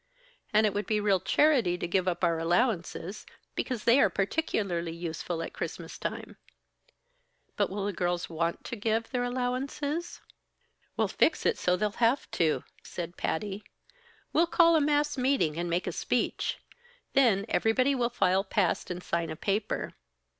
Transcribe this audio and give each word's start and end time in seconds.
And 0.51 0.65
it 0.65 0.73
would 0.73 0.87
be 0.87 0.99
real 0.99 1.19
charity 1.19 1.77
to 1.77 1.87
give 1.87 2.07
up 2.07 2.23
our 2.23 2.39
allowances, 2.39 3.23
because 3.53 3.83
they 3.83 4.01
are 4.01 4.09
particularly 4.09 4.91
useful 4.93 5.43
at 5.43 5.53
Christmas 5.53 5.99
time." 5.99 6.37
"But 7.55 7.69
will 7.69 7.85
the 7.85 7.93
girls 7.93 8.27
want 8.27 8.63
to 8.63 8.75
give 8.75 9.11
their 9.11 9.23
allowances?" 9.23 10.19
"We'll 10.97 11.07
fix 11.07 11.45
it 11.45 11.55
so 11.59 11.77
they'll 11.77 11.91
have 11.91 12.31
to," 12.31 12.63
said 12.81 13.15
Patty. 13.15 13.63
"We'll 14.33 14.47
call 14.47 14.75
a 14.75 14.81
mass 14.81 15.19
meeting 15.19 15.55
and 15.59 15.69
make 15.69 15.85
a 15.85 15.91
speech. 15.91 16.57
Then 17.13 17.45
everybody 17.47 17.93
will 17.93 18.09
file 18.09 18.43
past 18.43 18.89
and 18.89 19.03
sign 19.03 19.29
a 19.29 19.35
paper. 19.35 19.93